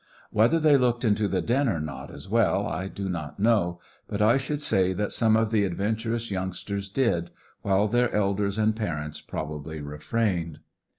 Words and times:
Whether 0.31 0.59
they 0.59 0.77
looked 0.77 1.05
into 1.05 1.27
the 1.27 1.43
den 1.43 1.69
or 1.69 1.79
not, 1.79 2.09
as 2.09 2.27
well, 2.27 2.65
I 2.65 2.87
do 2.87 3.07
not 3.07 3.39
know; 3.39 3.79
but 4.07 4.19
I 4.19 4.37
should 4.37 4.59
say 4.59 4.93
that 4.93 5.11
some 5.11 5.35
of 5.37 5.51
the 5.51 5.63
adventurous 5.63 6.31
youngsters 6.31 6.89
did, 6.89 7.29
while 7.61 7.87
their 7.87 8.11
elders 8.11 8.57
and 8.57 8.75
parents 8.75 9.21
probably 9.21 9.79
refrained. 9.79 10.57